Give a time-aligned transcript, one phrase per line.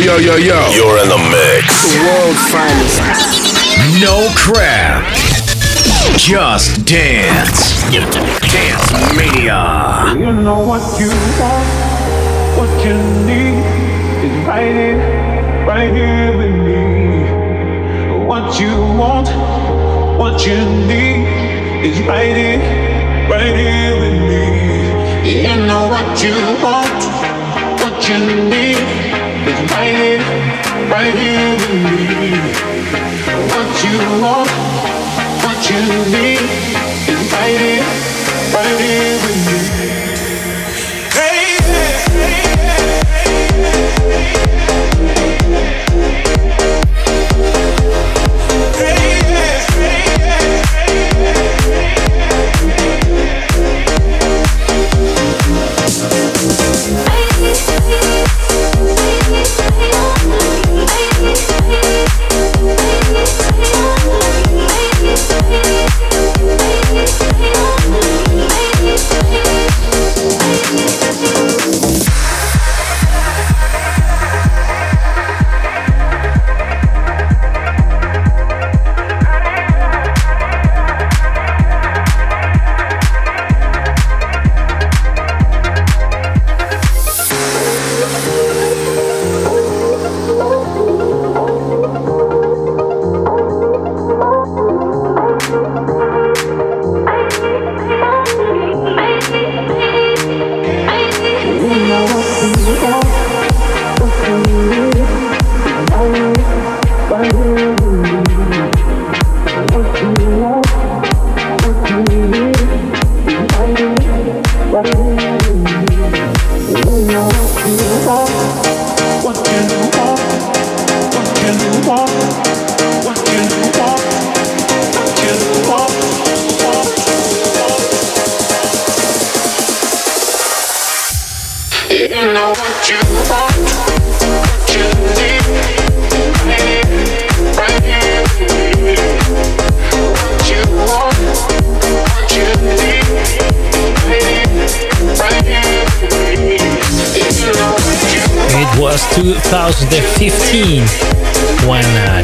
[0.00, 0.70] yo, yo, yo.
[0.72, 1.92] You're in the mix.
[1.92, 3.00] The world's finest.
[4.00, 5.04] No crap.
[6.16, 7.76] Just dance.
[7.92, 10.14] Dance Mania.
[10.16, 11.68] You know what you want,
[12.56, 12.94] what you
[13.26, 13.60] need
[14.24, 18.24] is right here, right here with me.
[18.24, 19.28] What you want,
[20.18, 20.56] what you
[20.86, 21.26] need
[21.84, 22.60] is right here,
[23.28, 24.60] right here with me.
[25.30, 26.32] You know what you
[26.62, 27.00] want,
[27.80, 28.69] what you need is
[29.80, 30.18] right here,
[30.90, 32.36] right here with me.
[33.52, 34.50] What you want,
[35.44, 35.80] what you
[36.12, 36.44] need
[37.08, 37.84] is right here,
[38.54, 39.79] right here with me.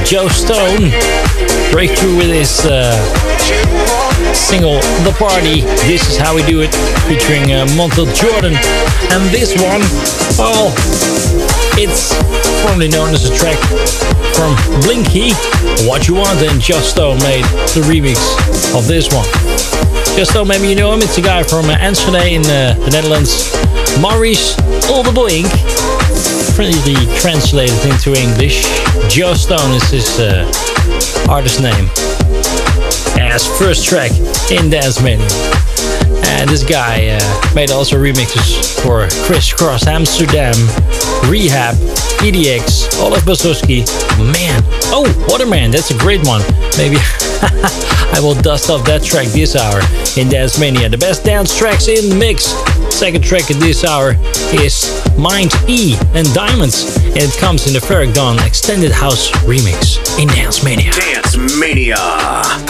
[0.06, 0.94] Joe Stone
[1.72, 2.94] break through with his uh,
[4.32, 5.62] single The Party.
[5.82, 6.70] This is how we do it,
[7.10, 8.54] featuring uh, Montell Jordan.
[9.10, 9.82] And this one,
[10.38, 10.70] well,
[11.74, 12.14] it's
[12.62, 13.58] formerly known as a track
[14.38, 15.34] from Blinky,
[15.90, 18.16] What You Want, and Joe Stone made the remix
[18.78, 19.26] of this one.
[20.16, 22.90] Just Stone, maybe you know him, it's a guy from uh, Enschede in uh, the
[22.90, 23.50] Netherlands.
[24.00, 24.54] Maurice
[24.86, 25.50] Oldeboink,
[26.56, 28.62] friendly translated into English.
[29.10, 30.50] Joe Stone is his uh,
[31.28, 31.84] artist name.
[33.20, 34.10] As first track
[34.50, 35.28] in Dance Mania.
[36.40, 40.54] And this guy uh, made also remixes for Kris Kross Amsterdam,
[41.30, 41.74] Rehab,
[42.24, 43.84] EDX, Olav Basoski.
[44.16, 46.40] Man, oh, Waterman, that's a great one.
[46.78, 46.96] Maybe
[48.16, 49.82] I will dust off that track this hour
[50.18, 50.88] in Dance Mania.
[50.88, 52.54] The best dance tracks in the mix.
[52.96, 54.14] Second track in this hour
[54.54, 56.96] is Mind E and Diamonds.
[57.04, 58.14] And it comes in the Ferric
[58.46, 60.92] Extended House remix in Dance Mania.
[60.92, 62.65] Dance Mania.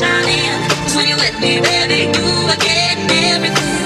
[0.00, 0.56] shining.
[0.82, 3.84] Cause when you're with me, baby, you are getting everything.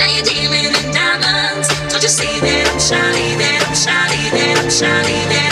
[0.00, 1.68] Now you're dealing in diamonds.
[1.92, 3.36] Don't you see that I'm shiny?
[3.36, 4.22] that I'm shiny?
[4.32, 5.20] that I'm shiny?
[5.28, 5.47] that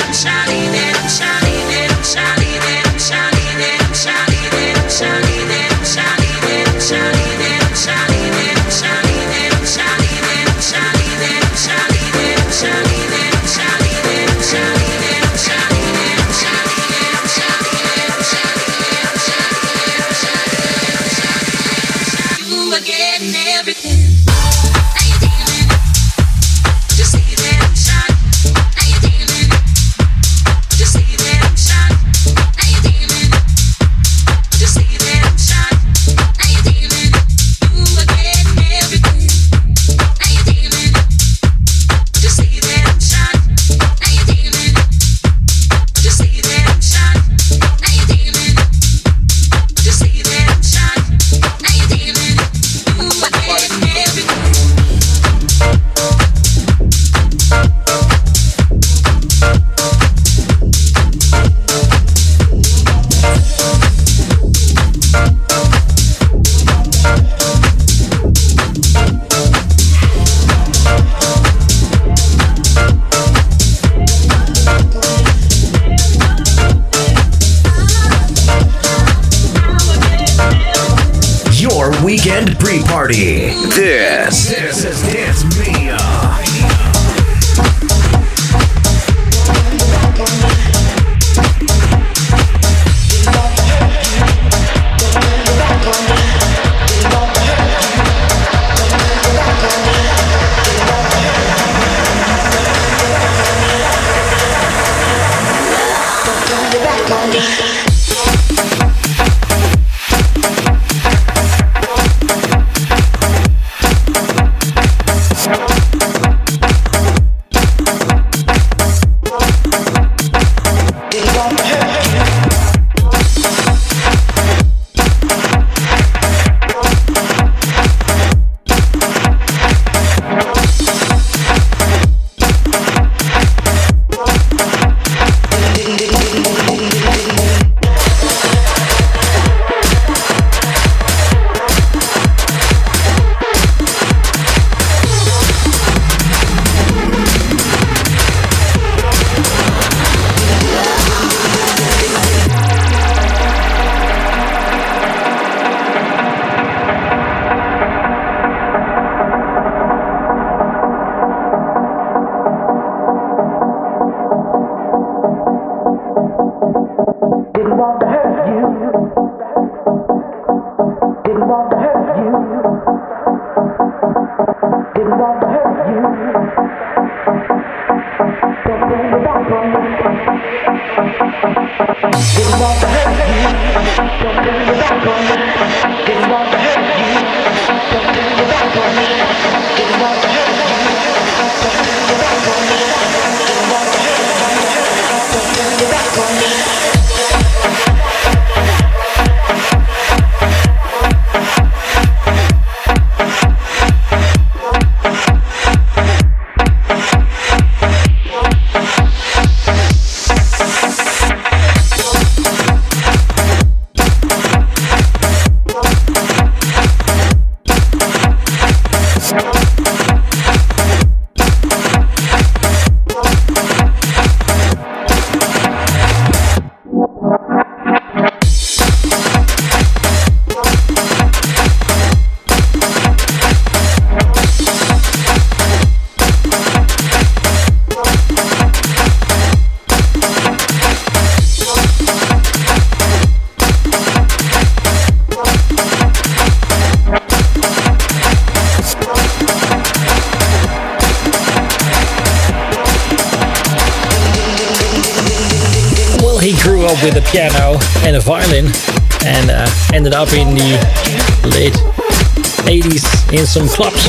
[263.57, 264.05] some clubs,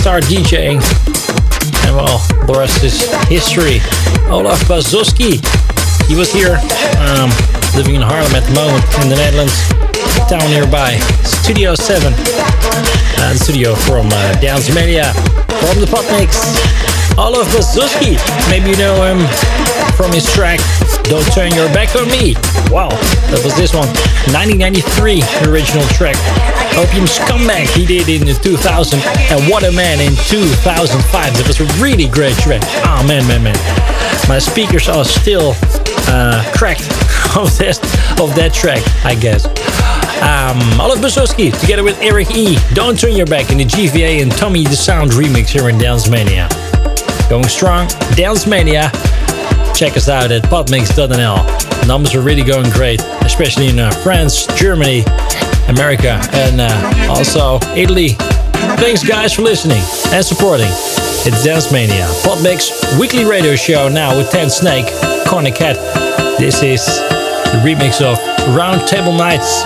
[0.00, 0.80] start DJing,
[1.84, 2.16] and well,
[2.48, 3.84] the rest is history.
[4.32, 5.44] Olav Basoski,
[6.08, 6.56] he was here,
[7.04, 7.28] um,
[7.76, 9.52] living in Haarlem at the moment in the Netherlands,
[10.32, 14.40] down nearby, Studio 7, uh, studio from uh,
[14.72, 15.12] Media,
[15.60, 16.40] from the Podmix.
[17.20, 18.16] Olav Basoski,
[18.48, 19.20] Maybe you know him
[20.00, 20.60] from his track
[21.04, 22.32] Don't Turn Your Back on Me.
[22.72, 22.88] Wow,
[23.28, 23.88] that was this one.
[24.32, 26.16] 1993, original track
[26.76, 31.00] Opium's comeback he did in 2000 and What a Man in 2005.
[31.10, 32.60] That was a really great track.
[32.84, 33.56] Oh man, man, man.
[34.28, 35.54] My speakers are still
[36.08, 36.82] uh, cracked
[37.36, 37.78] of that,
[38.20, 39.46] of that track, I guess.
[40.20, 42.58] Um, Olav Basoski together with Erick E.
[42.74, 46.10] Don't Turn Your Back in the GVA and Tommy the Sound remix here in Dance
[46.10, 46.48] Mania.
[47.30, 48.90] Going strong, Dance Mania.
[49.74, 51.86] Check us out at podmix.nl.
[51.86, 55.04] Numbers are really going great, especially in uh, France, Germany,
[55.68, 58.10] America, and uh, also Italy.
[58.78, 59.82] Thanks, guys, for listening
[60.12, 60.68] and supporting.
[60.68, 64.88] It's Dance Mania, Podmix weekly radio show now with Tensnake,
[65.26, 65.76] Corner Cat.
[66.38, 68.16] This is the remix of
[68.56, 69.62] Round Table Knights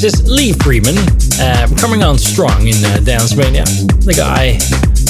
[0.00, 0.94] this is Lee Freeman
[1.40, 3.64] uh, coming on strong in uh, Dance Mania.
[4.06, 4.54] The guy,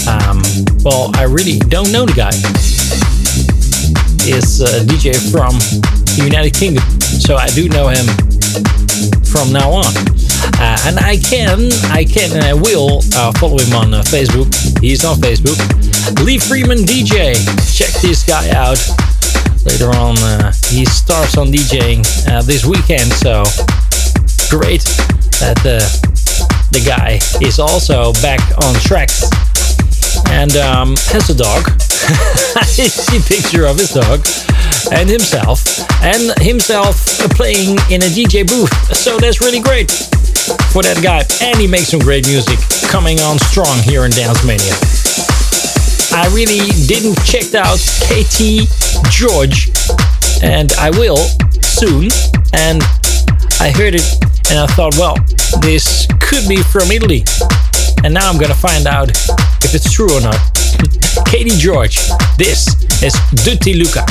[0.08, 0.40] um,
[0.80, 2.32] well, I really don't know the guy.
[4.24, 5.56] Is a DJ from
[6.16, 8.06] the United Kingdom, so I do know him
[9.28, 9.92] from now on.
[10.56, 14.48] Uh, and I can, I can, and I will uh, follow him on uh, Facebook.
[14.80, 15.58] He's on Facebook.
[16.24, 17.36] Lee Freeman DJ.
[17.76, 18.80] Check this guy out.
[19.66, 23.44] Later on, uh, he starts on DJing uh, this weekend, so
[24.50, 24.82] great
[25.40, 25.78] that uh,
[26.72, 29.28] the guy is also back on tracks
[30.30, 31.64] and um, has a dog.
[32.56, 34.24] I see picture of his dog
[34.92, 35.60] and himself,
[36.02, 36.96] and himself
[37.36, 38.72] playing in a DJ booth.
[38.96, 39.90] So that's really great
[40.72, 41.24] for that guy.
[41.44, 42.58] And he makes some great music
[42.88, 44.74] coming on strong here in Dance Mania.
[46.16, 48.64] I really didn't check out KT
[49.12, 49.70] George,
[50.42, 51.20] and I will
[51.60, 52.08] soon.
[52.56, 52.82] And
[53.60, 55.14] I heard it and I thought, well,
[55.60, 57.24] this could be from Italy.
[58.04, 60.36] And now I'm gonna find out if it's true or not.
[61.28, 61.98] KT George,
[62.36, 62.68] this
[63.02, 64.06] is Dutti Luca.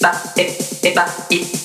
[0.00, 1.58] バッテばって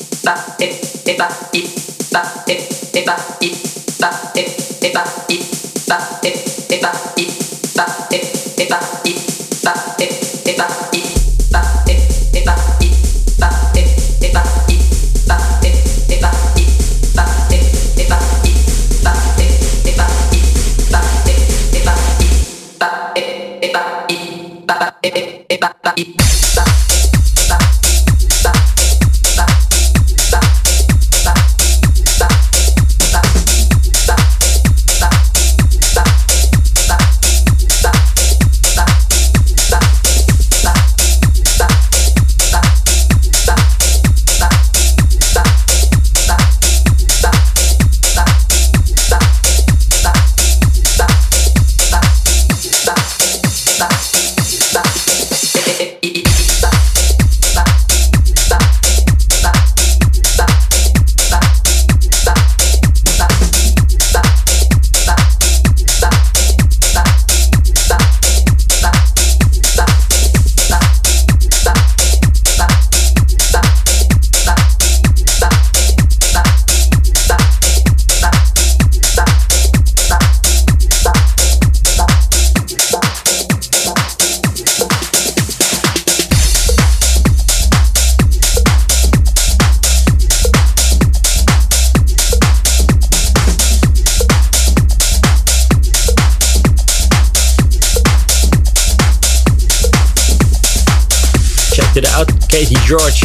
[102.94, 103.24] George.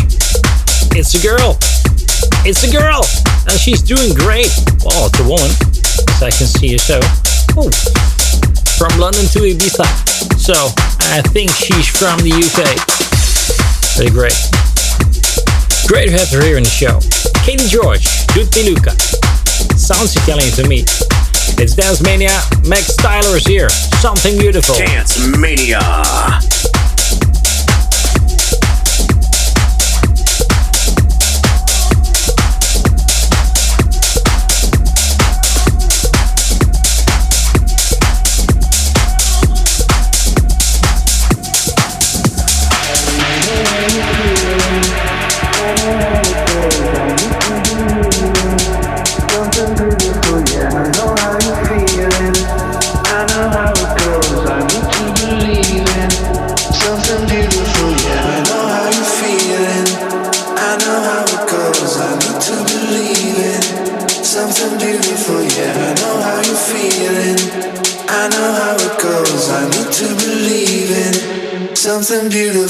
[0.97, 1.59] It's a girl.
[2.45, 3.05] It's a girl.
[3.49, 4.49] And she's doing great.
[4.85, 5.51] Well, it's a woman,
[6.09, 7.01] as I can see her so.
[7.57, 7.71] Oh.
[8.79, 9.85] From London to Ibiza.
[10.39, 10.73] So,
[11.13, 12.65] I think she's from the UK.
[13.97, 14.37] Very great.
[15.89, 17.01] Great to have her here in the show.
[17.45, 18.93] Katie George, Dutti Luca.
[19.77, 20.85] Sounds Italian to me.
[21.61, 22.41] It's Dance Mania.
[22.65, 23.69] Max Styler is here.
[24.01, 24.77] Something beautiful.
[24.77, 25.81] Dance Mania.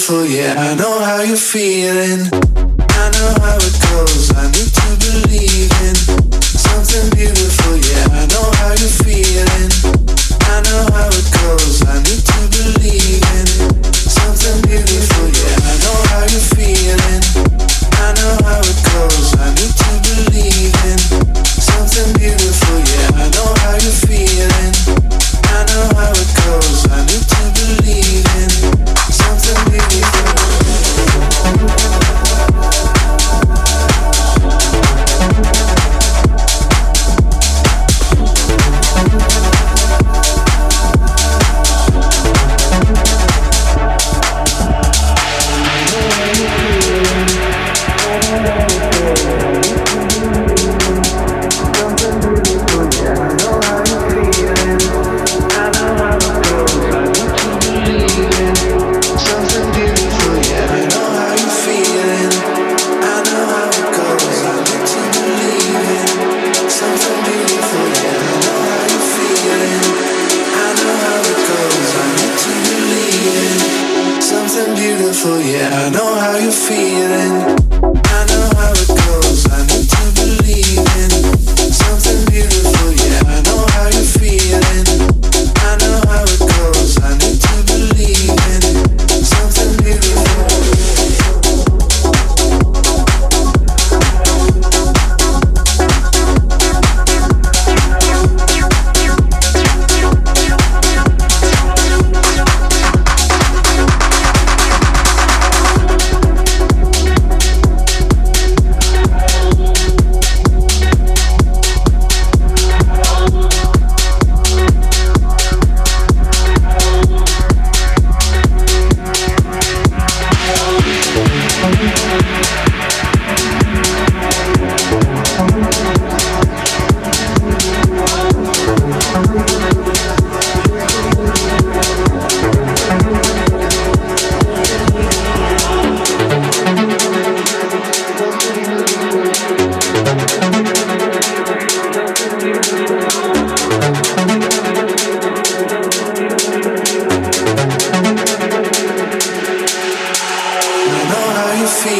[0.09, 0.27] Beautiful.
[0.27, 2.58] Yeah, I know how you're feeling.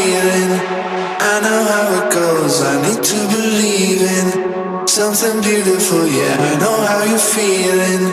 [0.09, 0.53] Feeling.
[1.33, 2.57] I know how it goes.
[2.63, 4.27] I need to believe in
[4.89, 6.03] something beautiful.
[6.07, 8.05] Yeah, I know how you're feeling.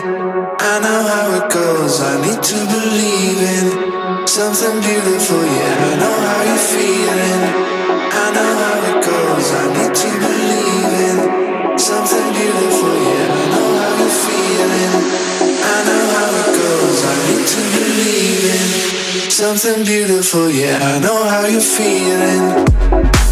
[0.72, 1.94] I know how it goes.
[2.00, 3.66] I need to believe in
[4.28, 5.42] something beautiful.
[5.56, 7.42] Yeah, I know how you're feeling.
[8.22, 9.46] I know how it goes.
[9.60, 11.16] I need to believe in
[11.78, 12.94] something beautiful.
[13.08, 14.94] Yeah, I know how you're feeling.
[15.72, 16.98] I know how it goes.
[17.12, 18.25] I need to believe
[19.36, 20.50] something beautiful.
[20.50, 23.25] Yeah, I know how you're feeling.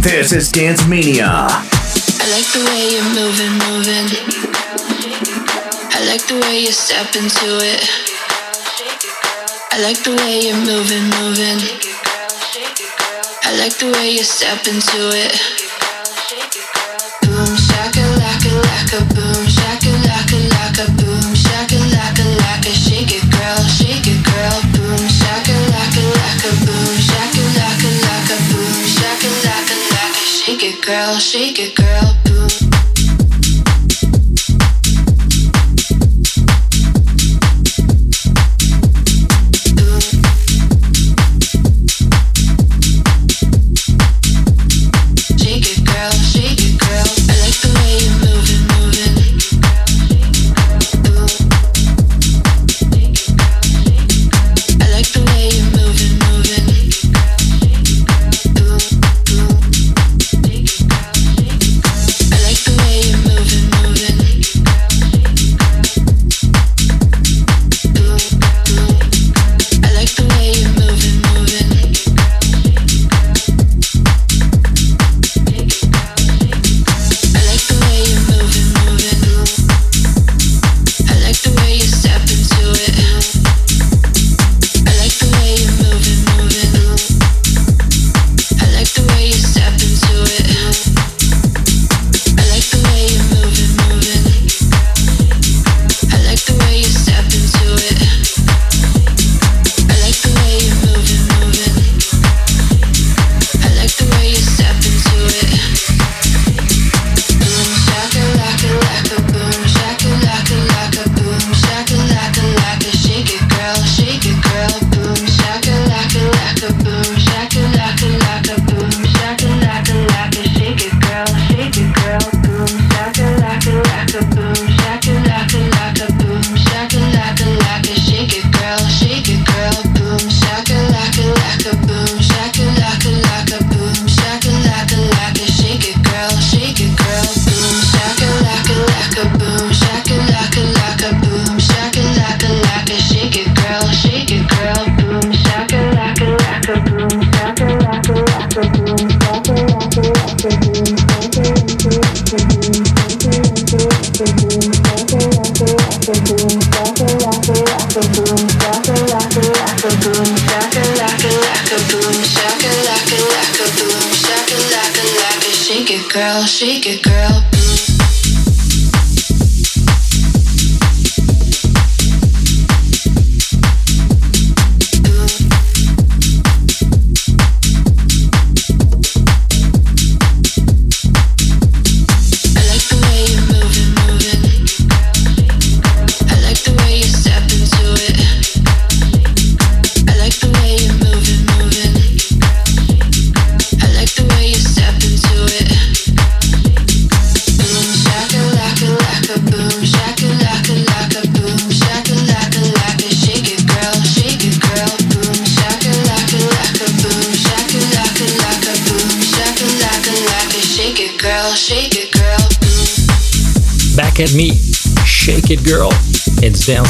[0.00, 1.26] This is Dance Mania.
[1.26, 4.06] I like the way you're moving, moving.
[5.90, 7.82] I like the way you step into it.
[9.72, 11.58] I like the way you're moving, moving.
[13.42, 15.34] I like the way you step into it.
[17.26, 19.27] Boom shaka laka laka boom
[31.16, 32.07] shake it, girl.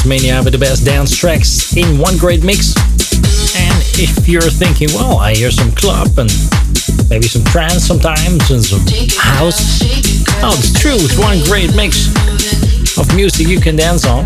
[0.08, 2.72] Mania with the best dance tracks in one great mix.
[3.54, 6.32] And if you're thinking, well, I hear some club and
[7.10, 8.80] maybe some trance sometimes and some
[9.20, 9.84] house.
[10.40, 12.08] Oh, it's true, it's one great mix
[12.96, 14.24] of music you can dance on.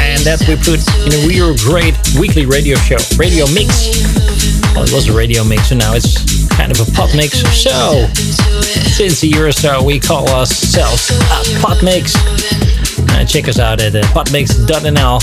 [0.00, 3.92] And that we put in a real great weekly radio show, radio mix.
[4.74, 7.44] Well, it was a radio mix, and now it's kind of a podmix.
[7.52, 8.08] So,
[8.90, 12.16] since a year or so, we call ourselves a podmix.
[13.14, 15.22] Uh, check us out at uh, podmix.nl.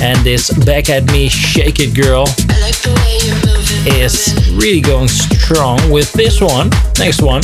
[0.00, 2.26] And this Back at Me Shake It Girl
[3.86, 6.70] is really going strong with this one.
[6.98, 7.42] Next one,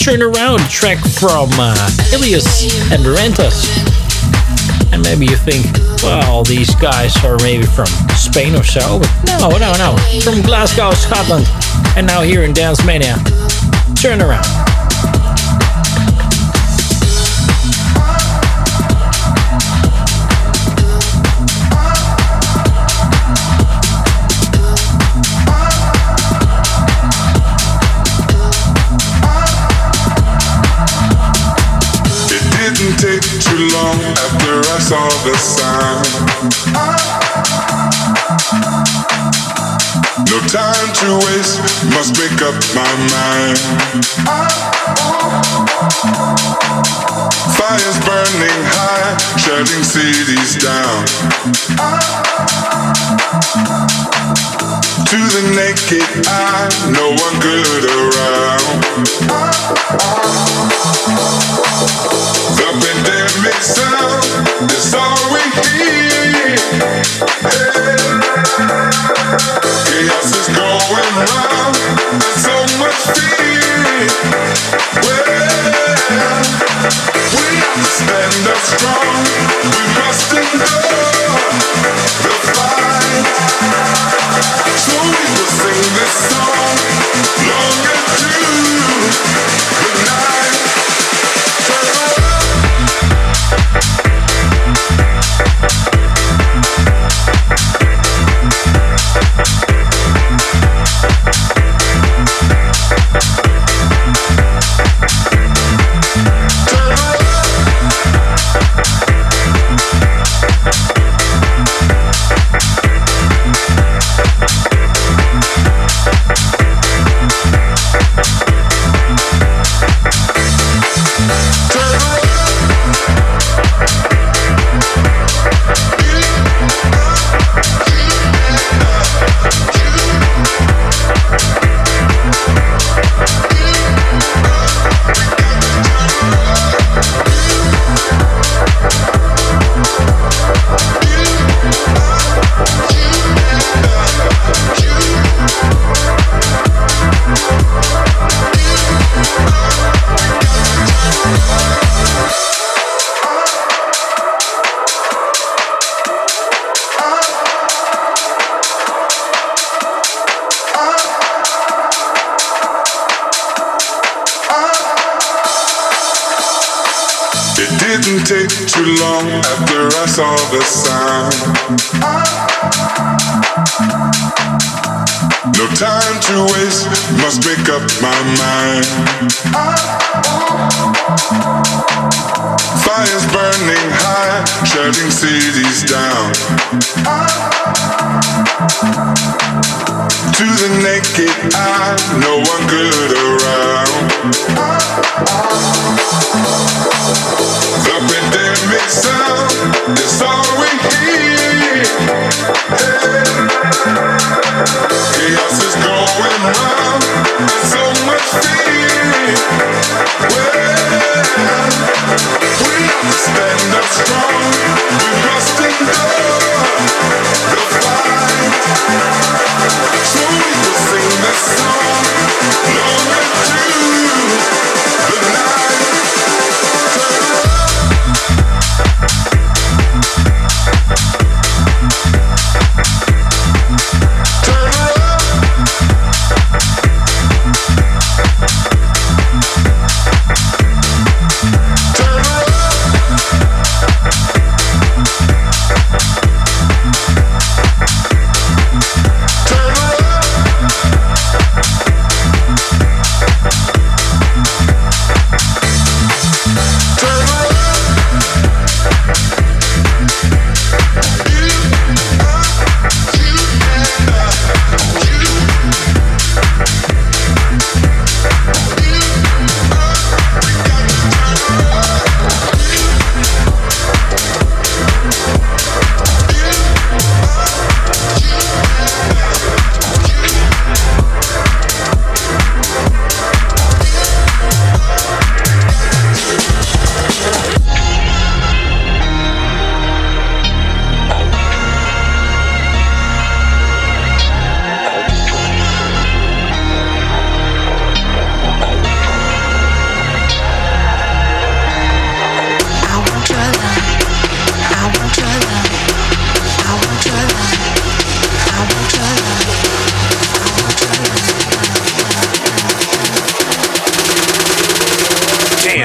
[0.00, 3.64] Turn Around, track from uh, Ilias and Barentas.
[4.92, 5.66] And maybe you think,
[6.02, 9.00] well, these guys are maybe from Spain or so.
[9.00, 9.96] But no, no, no.
[10.22, 11.46] From Glasgow, Scotland.
[11.96, 13.16] And now here in Dance Mania.
[14.00, 14.75] Turn Around.
[33.56, 33.96] Too long
[34.26, 36.04] after I saw the sign.
[40.28, 41.60] No time to waste,
[41.94, 43.58] must make up my mind.
[47.56, 51.06] Fires burning high, shutting cities down.
[55.06, 58.82] To the naked eye, no one good around.
[62.58, 64.26] The pandemic sound
[64.72, 66.58] is all we hear.
[67.46, 68.10] Hey.
[69.86, 71.76] Chaos is going round,
[72.10, 74.10] and so much fear.
[75.06, 76.42] Well,
[77.30, 79.22] we have to stand up strong.
[79.70, 81.46] We must endure
[82.24, 82.95] the fight.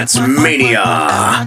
[0.01, 1.45] Dance Mania.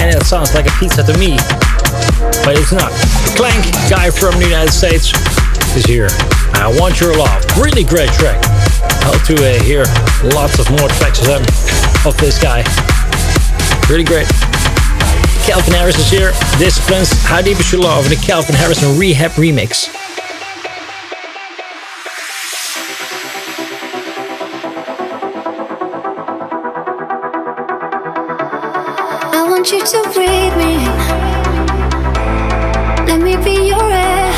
[0.00, 1.36] And it sounds like a pizza to me.
[2.48, 2.90] But it's not.
[3.36, 3.60] Clank,
[3.90, 5.12] guy from the United States,
[5.76, 6.08] is here.
[6.54, 7.44] I want your love.
[7.60, 8.40] Really great track.
[9.04, 9.84] Hope to uh, hear
[10.32, 11.42] lots of more tracks of them,
[12.06, 12.64] of this guy.
[13.90, 14.28] Really great.
[15.44, 16.32] Calvin Harris is here.
[16.58, 20.01] Disciples, How Deep Is Your Love, the Calvin Harris Rehab remix.
[29.72, 30.74] You to breathe me.
[33.08, 34.32] Let me be your air.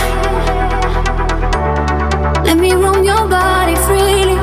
[2.44, 4.36] Let me roam your body freely.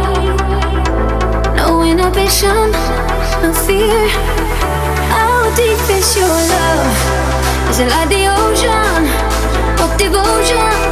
[1.55, 2.71] No inhibition,
[3.41, 4.09] no fear.
[5.15, 7.69] How deep is your love?
[7.69, 9.07] Is it like the ocean?
[9.79, 10.90] What devotion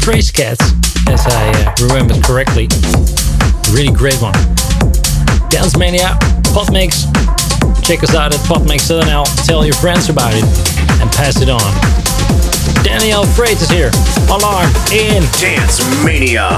[0.00, 0.60] Trace Cats,
[1.08, 2.66] as I uh, remember correctly.
[3.70, 4.32] Really great one.
[5.48, 6.18] Dance Mania,
[6.50, 7.06] Podmix.
[7.84, 9.24] Check us out at Podmix.nl.
[9.46, 10.42] Tell your friends about it
[11.00, 11.60] and pass it on.
[12.82, 13.90] Daniel Freitas is here.
[14.30, 16.48] Alarm in Dance Mania.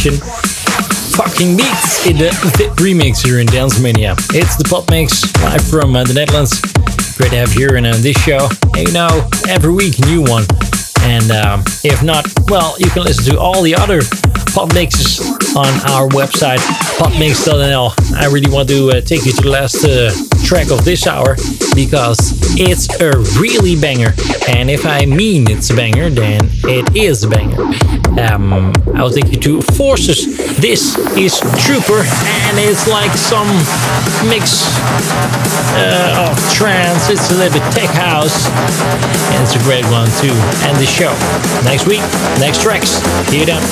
[0.00, 0.26] Production.
[1.12, 4.14] Fucking beats in the Fit remix here in Dance Mania.
[4.32, 6.58] It's the Podmix live from uh, the Netherlands.
[7.18, 8.48] Great to have you here in uh, this show.
[8.76, 10.44] And you know, every week new one.
[11.02, 14.00] And um, if not, well, you can listen to all the other
[14.56, 15.20] podmixes
[15.54, 16.64] on our website,
[16.96, 18.16] podmix.nl.
[18.16, 19.84] I really want to uh, take you to the last
[20.50, 21.36] track of this hour
[21.76, 24.12] because it's a really banger.
[24.48, 27.62] And if I mean it's a banger, then it is a banger.
[28.18, 30.26] Um, I'll take you to Forces.
[30.58, 33.46] This is Trooper, and it's like some
[34.26, 34.66] mix
[35.78, 37.08] uh, of trance.
[37.10, 38.50] It's a little bit tech house,
[39.30, 40.34] and it's a great one to
[40.66, 41.14] end the show.
[41.62, 42.02] Next week,
[42.42, 42.98] next tracks.
[43.30, 43.62] See you then.